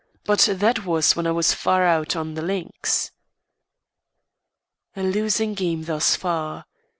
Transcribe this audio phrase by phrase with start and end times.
[0.23, 3.11] But that was when I was far out on the links."
[4.95, 6.65] A losing game thus far.